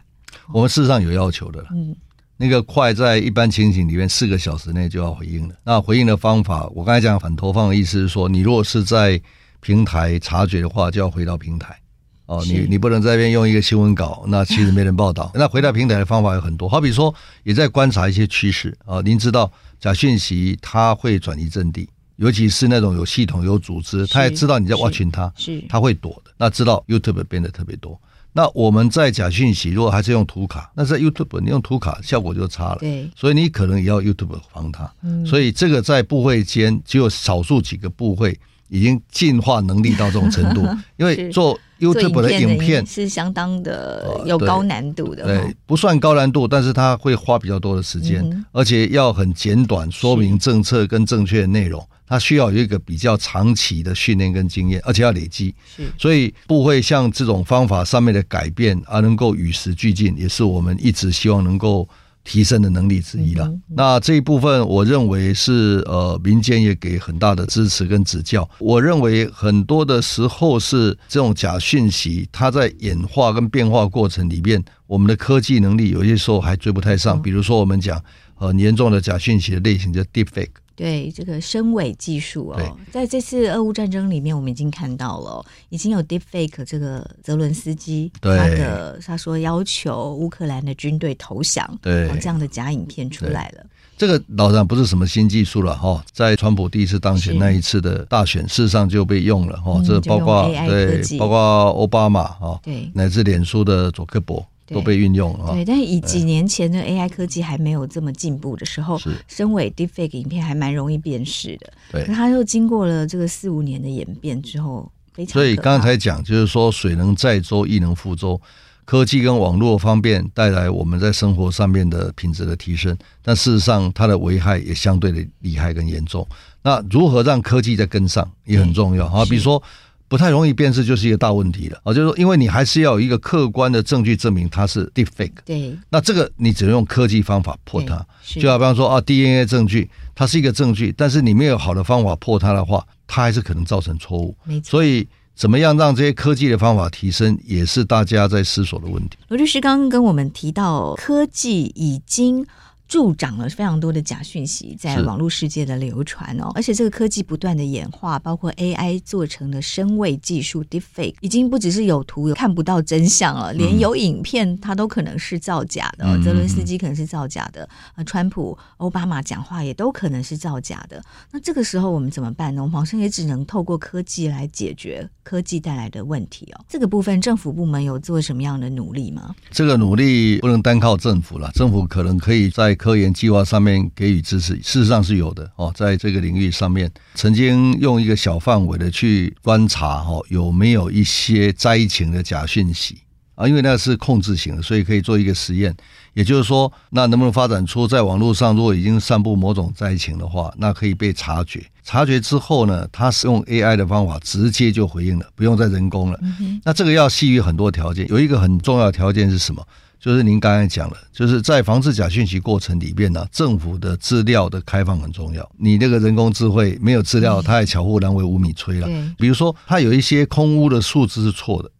[0.51, 1.95] 我们事实上有要求的了，嗯，
[2.37, 5.55] 那个快在一般情形里面四个小时内就要回应了。
[5.63, 9.21] 那回应的方法，我刚才讲反投放的意思是说，你如果是在
[9.59, 11.77] 平台察觉的话，就要回到平台。
[12.25, 15.31] 哦，你你不能在这边用一个新闻稿，那其实没人报道。
[15.35, 18.99] 那回到平台的方法有很多，好比说也在观察一些趋势啊。
[19.01, 19.51] 您知道
[19.85, 21.87] 假讯息它会转移阵地。
[22.15, 26.31] 尤其是那种有系统、有组织，他也知道你在 watching 他，是他会躲的。
[26.37, 27.99] 那知道 YouTube 变得特别多。
[28.33, 32.77] 那我们在假讯息，如果还是用图卡，那在 YouTube 你用图卡效果就差了。
[32.79, 34.91] 对，所以你可能也要 YouTube 防它。
[35.03, 40.65] 嗯，所以这个在部会间只有少数几个部会已经进化能力到这种程度，
[40.97, 45.23] 因为做 YouTube 的影片是相当的有高难度的。
[45.25, 51.85] 对，不算高难度，但是它会花比较多的时间，而且要很简短说明政策跟正确的内容。
[52.07, 55.55] 它需要有一个比较长期的训练跟经验，而且要累积，
[55.97, 61.89] 所以不会像这种方法上面的改变，而能够与时俱进，也是我们一直希望能够
[62.25, 63.49] 提升的能力之一了。
[63.69, 68.49] 那这一部分，我认为是呃民间也给很大的支持跟指教。
[68.59, 77.21] 我认为很多的时候是这种假讯息，它在演化跟变化过程里面，我们的科技能力有些时候还追不太上。
[77.21, 78.03] 比如说我们讲
[78.39, 80.49] 呃很严重的假讯息的类型叫 Deepfake。
[80.75, 93.65] 对这个深伪技术哦，在这次俄乌战争里面，我们已经看到了，已经有 deepfake 这个泽伦斯基对他的他说要求乌克兰的军队投降，对这样的假影片出来了。
[93.97, 104.45] 这个老然不是什么新技术了哈，在川普第一次当选那一次的大选，事实上就被用了哈，这包括对包括奥巴马哈，对乃至脸书的佐克伯。
[104.67, 111.71] 都被运用了，对，但是以几年前的 AI 科技还没有这么进步的时候，是深伪 Deepfake 影片还蛮容易辨识的。
[111.91, 118.41] 对，可它又经过了这个四五年的演变之后，非常所以刚才讲就是说，水能载舟，亦能覆舟。
[118.85, 126.27] 科技跟网络方便带来我们在生活上面的品质的提升，但事实上它的危害也相对的厉害跟严重。
[126.61, 129.25] 那如何让科技再跟上也很重要啊。
[129.25, 129.61] 比如说
[130.07, 135.33] 不太容易辨识就是一个大问题了啊，就是说因为你还是要有一个客观的证据证明它是 deepfake。
[135.45, 135.77] 对。
[135.89, 144.35] 那这个你只能用科技方法破它，就好比方说啊 DNA 证据，它是一个证据，但是你没有好的方法破它的话，它还是可能造成错误。
[144.43, 144.69] 没错。
[144.71, 145.07] 所以。
[145.37, 149.17] 怎么样让这些科技的方法提升，也是大家在思索的问题。
[149.27, 152.47] 罗律师刚刚跟我们提到，科技已经。
[152.87, 166.05] 助长了非常多的假讯息在网络世界的流传哦，而且这个科技不断的演化，包括 AI 做成的声位技术 Deepfake，已经不只是有图有看不到真相了，连有影片它都可能是造假的。
[166.23, 171.03] 泽伦斯基可能是造假的，啊，川普、奥巴马讲话也都可能是造假的。
[171.31, 172.61] 那这个时候我们怎么办呢？
[172.61, 176.63] 我们好像也只能透过科技来解决科技带来的问题哦。
[176.69, 179.35] 这个部分政府部门有做什么样的努力吗？
[179.49, 185.71] 这个努力不能单靠政府了，政府可能可以在科研计划上面给予支持，事实上是有的哦。
[185.75, 192.97] 在这个领域上面，曾经用一个小范围的去观察哦，有没有一些灾情的假讯息
[193.35, 193.47] 啊？
[193.47, 195.75] 因为那是控制型的，所以可以做一个实验。
[196.13, 201.61] 也就是说，那能不能发展出在网络上，如果已经散布某种灾情的话，那可以被察觉。
[201.83, 206.19] 察觉之后呢，它是用 AI 的方法直接就回应了，不用再人工了。
[206.63, 209.61] 那这个要基于很多条件，有一个很重要的条件是什么？
[209.99, 215.49] 就是您刚才讲了，就是在防治假讯息过程里边呢，政府的资料的开放很重要。
[215.57, 218.87] 你那个人工智慧没有资料，它也巧妇难为无米炊了。
[219.17, 221.71] 比如说，它有一些空屋的数字是错的，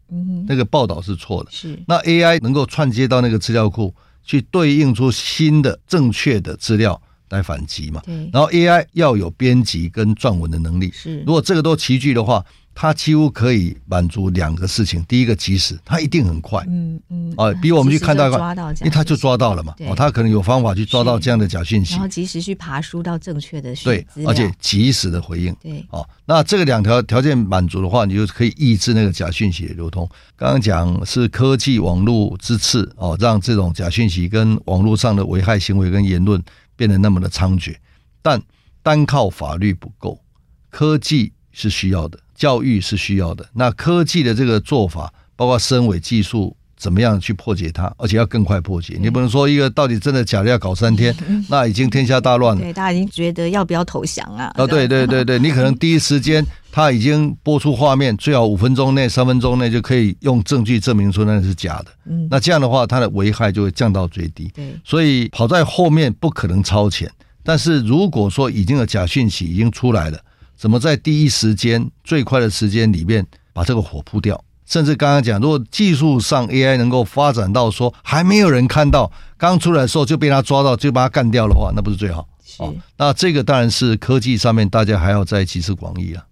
[0.48, 1.50] 那个报道是错的。
[1.52, 8.02] 是，那 AI 能够串接到那个资料库，去对应出新的正确的资料来反击嘛。
[8.32, 10.90] 然后 AI 要有编辑跟撰文的能力。
[10.92, 12.44] 是，如果这个都齐聚的话。
[12.78, 30.06] 它几乎可以满足两个事情，第一个及时，它一定很快，嗯嗯，啊，比我们去看到，因为它就抓到了嘛，哦，它可能有方法去抓到这样的假讯息，然后及时去爬梳到正确的对，而且及时的回应，对，哦，那这个两条条件满足的话，你就可以抑制那个假讯息的流通。
[30.36, 36.42] 刚刚讲是科技网络之次哦，让这种假讯息跟网络上的危害行为跟言论
[36.76, 37.74] 变得那么的猖獗，
[38.20, 38.38] 但
[38.82, 40.20] 单靠法律不够，
[40.68, 42.18] 科技是需要的。
[42.36, 48.98] 教育是需要的，那科技的这个做法，包括深伪技术，怎么样去破解它，而且要更快破解。
[49.00, 51.14] 你不能说一个到底真的假的要搞三天，
[51.48, 52.60] 那已经天下大乱了。
[52.60, 54.52] 对，大家已经觉得要不要投降啊？
[54.54, 61.86] 啊，对对对对，你可能第一时间他已经播出画面，最好五分钟内、三分钟内就可以用证据证明说那是假的。
[62.04, 64.50] 嗯，那这样的话，它的危害就会降到最低。
[64.54, 67.10] 对，所以跑在后面不可能超前。
[67.42, 70.18] 但是如果说已经有假讯息已经出来了。
[70.56, 74.42] 怎么在第一时间、最快的时间里面把这个火扑掉？
[74.64, 82.26] 甚至刚刚讲，如果技术上 AI 能够发展到说还没有人看到，刚出来的时候就被他抓到，就把他干掉的话，那不是最好？
[82.44, 82.62] 是。
[82.62, 86.24] 哦，那这个当然是科技上面大家还要再集思广益啊。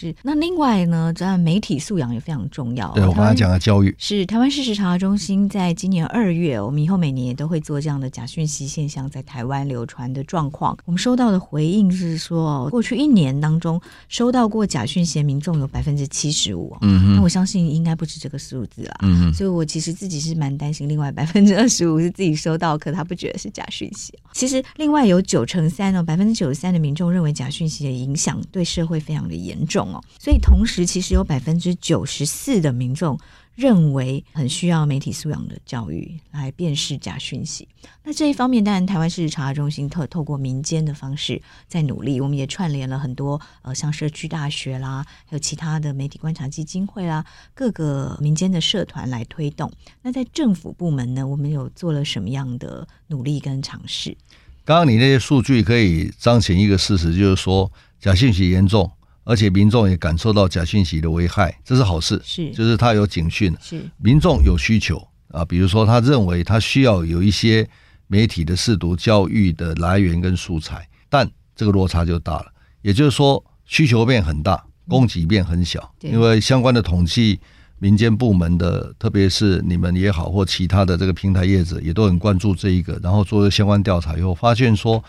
[0.00, 2.90] 是，那另外呢，在媒体素养也非常重要。
[2.92, 10.74] 对，我刚才讲的教育是台湾事实查核中心在今年二月，我们以后每年也都会做这样的假讯息现象在台湾流传的状况。
[10.86, 16.74] 我们收到的回应是说，过去一年当中收到过假讯息的民众有百分之七十五。
[16.80, 18.96] 嗯哼，那我相信应该不止这个数字啦。
[19.02, 24.14] 嗯哼，所以我其实自己是蛮担心，另外百分之二十五是自己收到，可他不觉得是假讯息。
[24.32, 29.89] 其实另外有九成三哦，百分之九十三的民众认为假讯息的影响对社会非常的严重。
[30.18, 33.18] 所以同时，其实有百分之九十四的民众
[33.54, 37.66] 认为很需要媒体素养的教育来辨识假讯息。
[38.04, 47.24] 那这一方面，当然台湾事实查中心特透过民间的方式在努力，我们也串联了很多呃，像社区大学啦，还有其他的媒体观察基金会啦，
[47.54, 49.70] 各个民间的社团来推动。
[50.02, 54.16] 那在政府部门呢，我们有做了什么样的努力跟尝试？
[54.64, 58.90] 刚刚你那些数据可以彰显一个事实，就是说假讯息严重。
[59.30, 62.20] 而且民众也感受到假讯息的危害，这是好事。
[62.24, 63.56] 是，就是他有警讯。
[63.60, 67.64] 是，民众有需求啊，比如说他认为他需要有一些
[68.08, 72.46] 媒体的试读教育的来源跟素材，但这个落差就大了。
[72.82, 75.94] 也就是说，需求变很大，供给变很小。
[76.00, 77.38] 因为相关的统计，
[77.78, 85.00] 民间部门的，特别是你们也好，或其他的这个平台业者，也都很关注这一个，然后做了相关调查以后，发现说。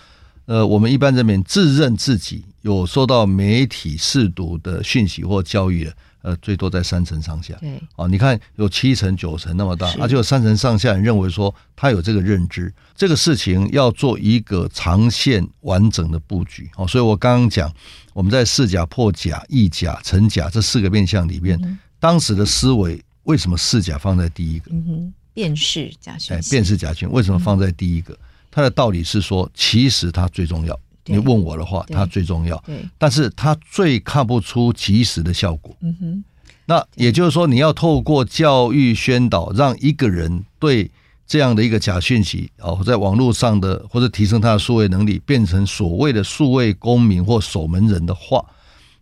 [0.52, 7.54] 呃，我们一般人民自认自己有受到媒体试读的讯息或教育的，呃，最多在三成上下。
[7.62, 16.70] 对，啊，你看有七成九成那么大，是而且有三成上下人认为说他有这个认知，这个事情要做一个长线完整的布局。
[16.76, 17.74] 哦，所以我刚刚讲，
[18.12, 24.70] 我们在试假、破假、易假、成假这四个面向里面，嗯、当时的思维为什么试假放在第一个？
[24.74, 28.14] 嗯哼，辨识假讯哎，辨识假讯为什么放在第一个？
[28.52, 30.80] 它、嗯、的道理是说，其实它最重要。
[31.06, 35.76] 你问我的话，它最重要，对，但是它最看不出及时的效果。
[35.82, 36.24] 嗯哼，
[36.68, 40.90] 那也就是说，你要透过教育宣导，让一个人对
[41.26, 48.46] 这样的一个假讯息哦，在网络上的或者提升他的数位能力，变成所谓的数位公民或守门人的话，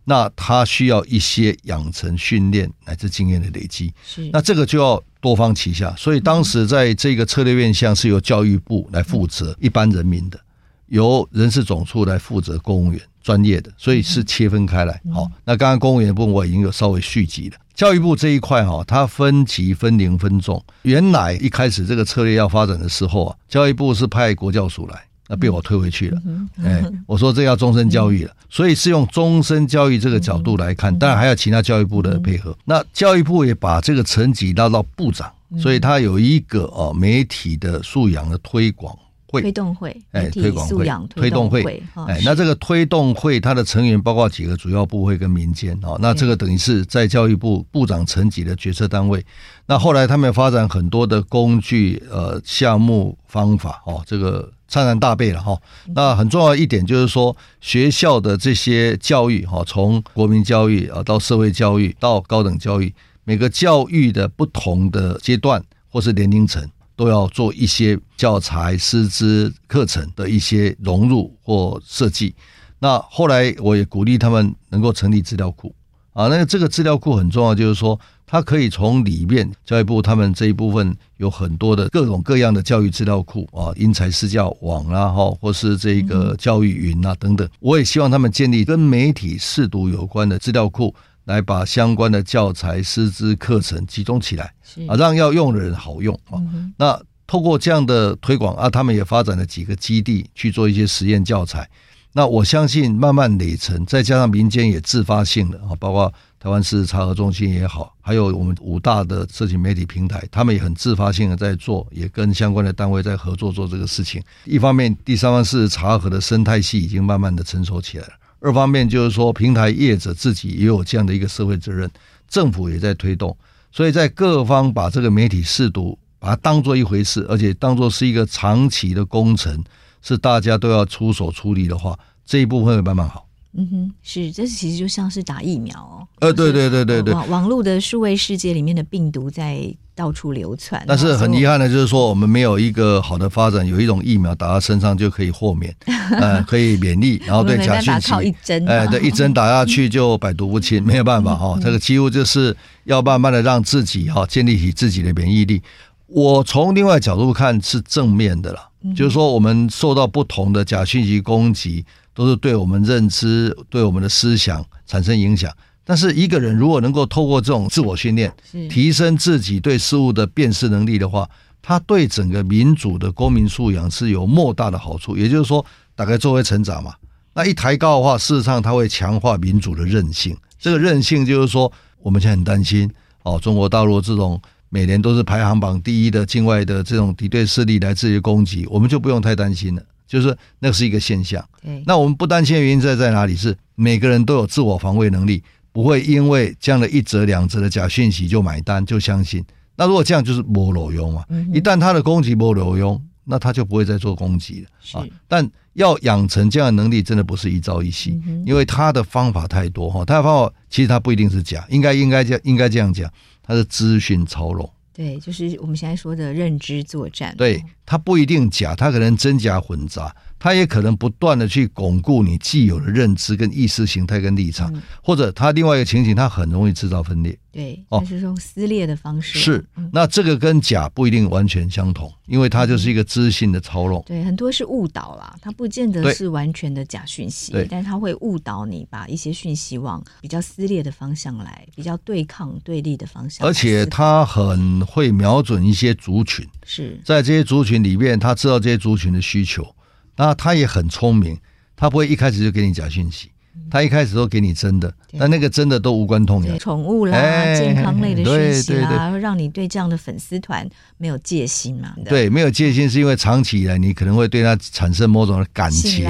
[0.04, 3.92] 那他需要一些养成训练乃至经验的累积。
[4.02, 5.94] 是，那这个就要多方旗下。
[5.96, 10.38] 所以当时在这个策略面向是由教育部来负责一般人民的。
[10.86, 15.00] 由人事总处来负责公务员专业的，所以是切分开来。
[15.14, 17.56] 好，那刚刚公务员部分我已经有稍微续集了。
[17.76, 20.60] 教育部这一块哈，它分级分龄分重。
[20.82, 25.00] 原来一开始这个策略要发展的时候啊，教育部是派国教署来，
[25.30, 26.20] 那被我推回去了。
[26.64, 32.56] 哎，我说这要终身教育了，所以是用终身教育这个角度来看，当然还有其他教育部的配合。
[32.64, 38.92] 那教育部也把这个层级拉到部长，所以他有一个哦媒体的素养的推广。
[39.30, 39.40] 会。
[39.42, 41.62] 推动会，哎，推广会，推动会，
[42.08, 49.24] 哎，那这个推动会它的成员包括几个主要部会跟民间哦，那这个等于是在教育部部长层级的决策单位。
[49.66, 55.60] 那后来他们发展很多的工具、呃项目、方法哦，这个苍然大备了哈。
[55.94, 62.94] 那很重要一点就是说，学校的这些教育哈，从国民教育啊到社会教育到高等教育，
[63.24, 66.66] 每个教育的不同的阶段或是年龄层。
[66.96, 72.34] 都要做一些教材、师资、课程的一些融入或设计。
[72.78, 75.74] 那后来我也鼓励他们能够成立资料库
[76.12, 76.28] 啊。
[76.28, 77.98] 那个这个资料库很重要，就是说
[78.30, 87.48] 它可以从里面教育部他们这一部分有很多的各种各样的教育资料库啊，因材施教网啊，哈，或是这个教育云啊等等。
[87.58, 90.94] 我也希望他们建立跟媒体试读有关的资料库。
[91.24, 94.52] 来把相关的教材、师资、课程集中起来，
[94.88, 96.40] 啊，让要用的人好用啊。
[96.76, 101.68] 那透过这样的推广啊，他们也发展了几个基地去做一些实验教材。
[102.12, 106.12] 那我相信慢慢累成，再加上民间也自发性的啊，包括
[106.42, 114.22] 台湾事实查核中心也好，还有我们五大的社群媒体平台，他们也很自发性的在做，也跟相关的单位在合作做这个事情。
[114.46, 118.14] 一方面，第三方事实查核的生态系已经慢慢的成熟起来了。
[118.40, 121.90] 二方面就是说，平台业者自己也有这样的一个社会责任，
[122.26, 123.36] 政府也在推动，
[123.70, 129.62] 所以在各方把这个媒体试读，把它当做一回事，而且当做是一个长期的工程，
[130.00, 133.26] 是大家都要出手出力的话，这一部分会慢慢好。
[133.52, 136.06] 嗯哼，是，这其实就像是打疫苗哦。
[136.20, 140.80] 呃，对对对对对，网网络的数位世界里面的病毒在到处流窜。
[140.86, 145.74] 但是很遗憾的就是说，我们没有一个好的发展，有一种疫苗打到身上就可以豁免，
[146.12, 155.60] 呃，可以免疫，然后对假讯息，靠一针，哎，对，一针打下去就百毒不侵， 没有办法哈，这个几乎就是要慢慢的让自己哈建立起自己的免疫力。
[156.06, 158.60] 我从另外角度看是正面的了，
[158.94, 161.84] 就是说我们受到不同的假讯息攻击。
[162.14, 165.52] 都是对我们认知、对我们的思想产生影响。
[165.84, 168.32] 但是一个人如果能够透过这种自我训练，
[168.68, 171.28] 提升自己对事物的辨识能力的话，
[171.60, 175.16] 他对整个民主的公民素养是有莫大的好处。
[175.16, 175.64] 也就是说，
[175.96, 176.94] 大概作为成长嘛，
[177.34, 180.36] 那一抬高的话，事实上它会强化民主的韧性。
[180.58, 182.88] 这个韧性就是说，我们现在很担心
[183.24, 189.82] 哦，中国大陆这种每年都是排行榜第一的境外的这种敌对势力来自于攻击，我们就不用太担心了。
[190.10, 191.42] 就是那是一个现象。
[191.86, 193.36] 那我们不担心的原因在在哪里？
[193.36, 195.40] 是每个人都有自我防卫能力，
[195.70, 199.44] 不会因为这样的一则两则的假讯息就买单就相信。
[199.76, 201.24] 那如果这样就是没裸用嘛。
[201.54, 205.00] 一旦他的攻击没裸用，那他就不会再做攻击了。
[205.00, 210.04] 啊，但要养成这样的能力，真的不是一朝一夕，因为他的方法太多哈。
[210.04, 213.08] 他的方法其实他不一定是假，应该应该这样应该这样讲，
[213.42, 214.68] 他是资讯操弄。
[214.92, 217.34] 对，就是我们现在说的认知作战。
[217.38, 227.36] 对，它不一定假，它可能真假混杂，它也可能不断的去巩固你既有的认知跟意识形态跟立场，嗯、或者它另外一个情形，它很容易制造分裂。
[227.52, 229.40] 对，就是用撕裂的方式。
[229.40, 234.00] 是，那这个跟假不一定完全相同，因为它就是一个知性的操弄。
[234.06, 243.44] 对，很多是误导啦，它不见得是完全的假讯息，但是它会误导你，把一些讯息往比较撕裂的方向来，比较对抗对立的方向。
[243.44, 249.74] 而且它很会瞄准一些族群，是在这些族群里面，他知道这些族群的需求，
[250.16, 251.38] 那他也很聪明，
[251.76, 253.30] 他不会一开始就给你假讯息。
[253.68, 260.68] 他一开始都给你真的，但那个真的都无关痛痒，宠物啦、欸、健康类的讯息啦，会让你对这样的粉丝团
[260.98, 261.94] 没有戒心嘛？
[262.04, 266.04] 对，没有戒心是因为长期以来你可能会对他产生某种的感情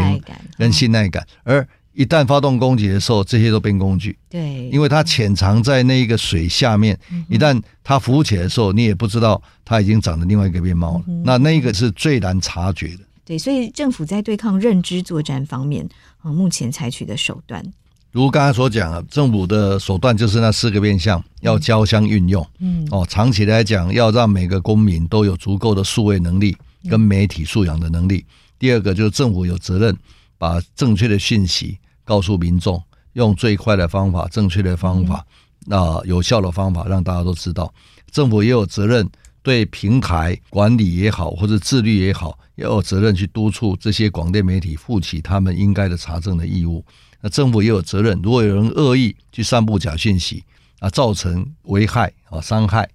[0.57, 4.17] 跟信赖感，而一旦发动攻击的时候，这些都变工具。
[4.29, 11.05] 对，因为它潜藏在那一个水下面，一旦它浮起来的时候，你也不知道它已经长了另外一个面貌了。
[11.25, 13.01] 那那一个是最难察觉的。
[13.25, 15.89] 对，所以政府在对抗认知作战方面，
[16.23, 17.65] 啊，目前采取的手段，
[18.11, 22.45] 如刚才所讲啊，政府的手段就是那四个面向，要交相运用。
[22.59, 26.57] 嗯，哦，长期来讲，要让每个公民都有足够的数位能力
[26.89, 28.25] 跟媒体素养的能力。
[28.59, 29.97] 第二个就是政府有责任
[30.41, 32.83] 把正确的讯息告诉民众，
[33.13, 35.25] 用最快的方法、正确的方法、
[35.67, 37.71] 那有效的方法，让大家都知道。
[38.11, 39.07] 政府也有责任。
[39.43, 46.85] 对平台管理也好，或者自律也好，也有责任去督促这些广电媒体负起他们应该的查证的义务。
[47.23, 50.45] 那政府也有责任，如果有人恶意去散布假讯息
[50.81, 52.87] 啊，造成危害啊、伤害，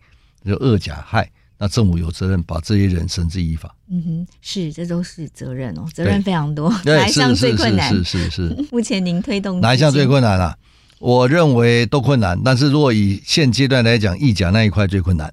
[0.46, 1.28] 就恶假害，
[1.58, 3.74] 那政府有责任把这些人绳之以法。
[3.90, 6.70] 嗯哼，是，这都是责任哦，责任非常多。
[6.84, 7.90] 哪一项最困难？
[7.90, 8.66] 是是是，是，是。
[8.72, 10.58] 目前您推动哪一项最困难啊？
[11.06, 15.32] 我认为都困难，但是如果以现阶段来讲，意甲那一块最困难。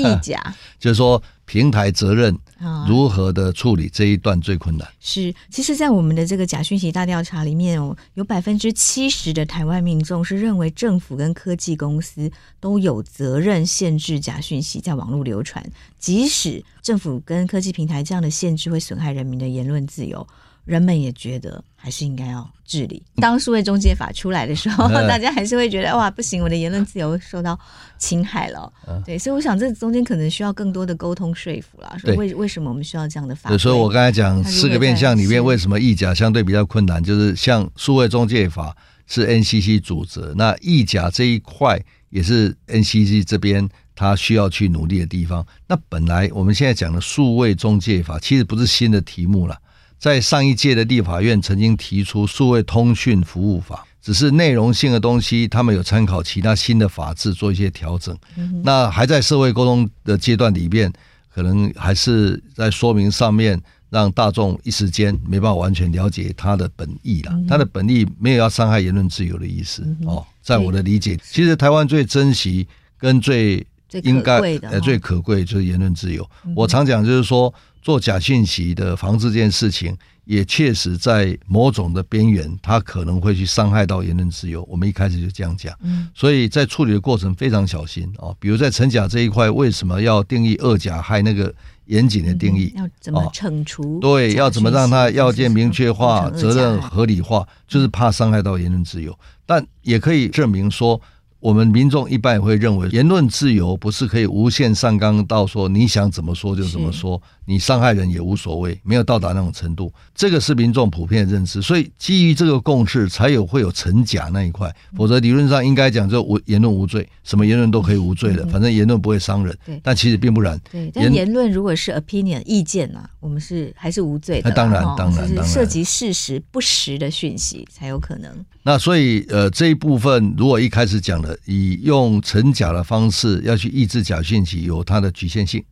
[0.00, 0.42] 议假
[0.76, 2.36] 就是说平台责任
[2.84, 4.88] 如何的处理这一段最困难。
[4.98, 12.28] 是，其实，在我们的这个假讯息大调查里面哦，有百分之七十的台湾民众是认为政府跟科技公司
[12.58, 15.64] 都有责任限制假讯息在网络流传，
[16.00, 20.26] 即使政府跟科技平台这样的限制会损害人民的言论自由。
[20.68, 23.02] 人们也觉得还是应该要治理。
[23.16, 27.58] 当数位中介法出来的时候， 大家还是会觉得哇，不行，我的言论自由受到
[27.96, 28.70] 侵害了。
[29.06, 31.96] 对，所以我想这中间可能需要更多的沟通说服啦。
[31.96, 33.56] 说为为什么我们需要这样的法？
[33.56, 37.02] 所以我刚才讲四个面向里面，为什么议甲相对比较困难？
[37.02, 45.46] 就是像数位中介法是 NCC 组织，那议甲这一块也是 NCC 这边他需要去努力的地方。
[45.66, 49.58] 那本来我们现在讲的数位中介法其实不是新的题目了。
[49.98, 58.16] 在上一届的立法院曾经提出数位通讯服务法，只是内容性的东西，他们有参考其他新的法制做一些调整。
[58.62, 60.92] 那还在社会沟通的阶段里面，
[61.34, 67.32] 可能还是在说明上面，让大众一时间没办法完全了解它的本意了。
[67.48, 73.66] 它的本意没有要伤害言论自由的意思哦，在我的理解，其实台湾最珍惜跟最
[74.02, 76.28] 应该呃最可贵就是言论自由。
[76.54, 77.52] 我常讲就是说。
[77.80, 84.62] 做假信息的防治这件事情，也确实在某种的边缘，它可能会去伤害到言论自由。
[84.68, 85.74] 我们一开始就这样讲，
[86.12, 88.34] 所以在处理的过程非常小心啊。
[88.38, 91.54] 比如在成假这一块，为什么要定义二假害那个
[91.86, 92.74] 严谨的定义？
[92.76, 94.00] 要怎么惩处？
[94.00, 97.46] 对，要怎么让它要件明确化、责任合理化？
[97.66, 99.16] 就是怕伤害到言论自由，
[99.46, 101.00] 但也可以证明说。
[101.40, 109.92] 我们民众一般也会认为，言论自由不是可以无限上纲到说你想怎么说就怎么说，你伤害人也无所谓，没有到达那种程度。
[110.14, 114.74] 这个是民众普遍的认知，所以基于这个共识，才有会有成假那一块。
[114.96, 119.56] 否则理论上应该讲，就无言论无罪，什么言论都可以无罪的，反正言论不会伤人。
[119.82, 120.60] 但其实并不然。
[120.72, 124.50] 对，但言论如果是 opinion 意见啊，我们是还是无罪的。
[124.50, 128.44] 当然，当然，当然，涉及事实不实的讯息才有可能。
[128.64, 135.62] 那所以呃这一部分，如果一开始讲了以用惩假的方式要去抑制假讯息，有它的局限性，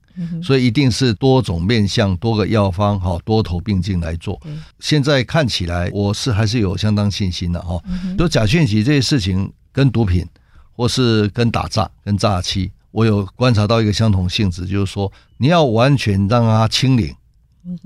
[0.43, 4.41] 所以一定是多种面向、多个药方哈，多头并进来做。
[4.81, 7.83] 现在看起来，我是还是有相当信心的哈。
[8.19, 10.27] 就假讯息这些事情，跟毒品
[10.73, 17.15] 或是跟打诈、跟诈欺，我有观察到一个相同性质，就是说你要完全让它清零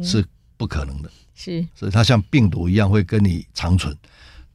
[0.02, 0.24] 是
[0.56, 3.96] 不可能的，是，所以它像病毒一样会跟你长存。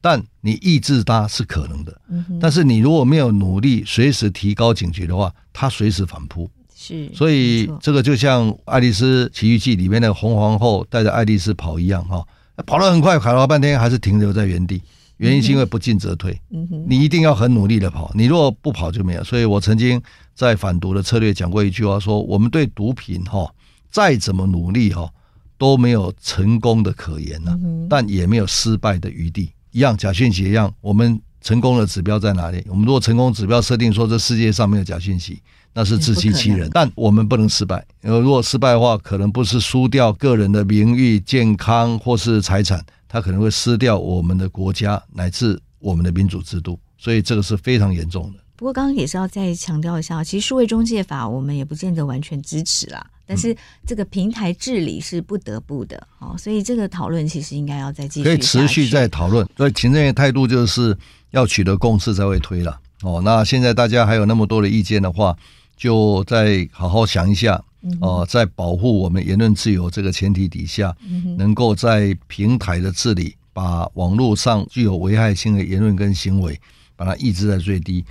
[0.08, 2.00] 但你抑制它是可能的，
[2.40, 6.48] 但是你如果没有努力，随时提高警觉的话，它随时反扑。
[6.76, 12.24] 是，所以这个就像《爱丽丝奇遇记》里面的红皇后带着爱丽丝跑一样，哈，
[12.64, 14.80] 跑得很快，跑了半天还是停留在原地，
[15.16, 16.40] 原因是因为不进则退。
[16.86, 19.24] 你一定要很努力的跑，你如果不跑就没有。
[19.24, 20.00] 所以我曾经
[20.36, 23.52] 在反毒的策略讲过一句话，说我们对毒品哈
[23.90, 25.10] 再怎么努力哈
[25.58, 27.58] 都没有成功的可言呐，
[27.90, 29.50] 但也没有失败的余地。
[29.72, 32.64] 一样，假讯息一样，我们成功的指标在哪里？
[32.68, 35.40] 我们如果成功指标设定说这世界上没有假讯息，
[35.72, 36.68] 那是自欺欺人。
[36.72, 46.78] 但我们不能失败，因为如果失败的话，可能不是输掉个人的名誉、健康或是财产，它可能会失掉我们的国家乃至我们的民主制度。
[46.98, 48.38] 所以这个是非常严重的。
[48.56, 53.06] 不过刚刚也是要再强调一下，其实数位中介法我们也不见得完全支持啦。
[53.26, 53.54] 但是
[53.84, 59.46] 这个平台治理是不得不的，哦，所以这个讨论其实应该要再继续，可以持续再讨论。
[59.56, 60.96] 所以行政院态度就是
[61.32, 62.80] 要取得共识才会推了。
[63.02, 65.36] 哦，那现在大家还有那么多的意见的话，
[65.76, 67.62] 就再好好想一下。
[68.00, 70.92] 哦，在保护我们言论自由这个前提底下，
[71.38, 76.58] 能够在平台的治理，把网络上具有危害性的言论跟行为，
[76.96, 78.04] 把它抑制在最低。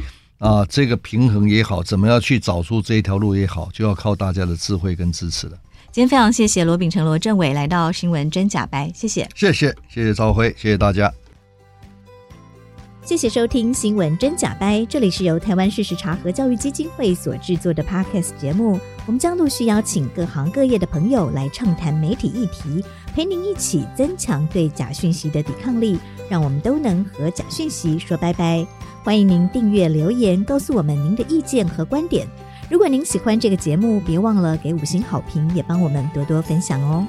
[0.45, 5.57] 啊，这个平衡也好，怎么样去找出这一条路也好，就要靠大家的智慧跟支持了。
[5.91, 11.11] 今天非常谢谢罗秉成罗政委来到新闻真假掰，谢谢，谢谢，谢谢赵辉，谢谢大家，
[13.03, 22.85] 谢谢收听新闻真假掰，这里是由台湾事实查核教育基金会所制作的 Podcast 节目，我们将陆续邀请各行各业的朋友来畅谈媒体议题，
[23.15, 25.97] 陪您一起增强对假讯息的抵抗力，
[26.29, 28.63] 让我们都能和假讯息说拜拜。
[29.05, 32.27] 欢迎您订阅留言，告诉我们您的意见和观点。
[32.71, 37.05] 如果您喜欢这个节目，别忘了给五星好评，也帮我们多多分享哦。